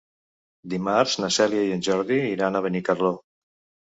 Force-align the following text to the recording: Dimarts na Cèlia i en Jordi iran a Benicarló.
Dimarts 0.73 1.17
na 1.23 1.29
Cèlia 1.35 1.65
i 1.67 1.75
en 1.75 1.83
Jordi 1.87 2.17
iran 2.31 2.57
a 2.57 2.63
Benicarló. 2.67 3.13